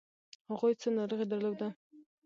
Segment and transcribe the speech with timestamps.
[0.49, 1.67] هغوی څه ناروغي درلوده؟